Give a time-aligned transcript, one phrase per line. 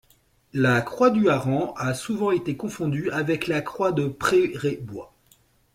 [0.53, 5.13] La croix du hareng a souvent été confondue avec la croix de Prérébois.